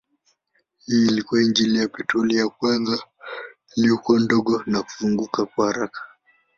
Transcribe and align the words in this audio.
Hii 0.85 1.05
ilikuwa 1.07 1.41
injini 1.41 1.77
ya 1.79 1.87
petroli 1.87 2.35
ya 2.35 2.49
kwanza 2.49 3.03
iliyokuwa 3.75 4.19
ndogo 4.19 4.63
na 4.65 4.83
kuzunguka 4.83 5.47
haraka. 5.55 6.01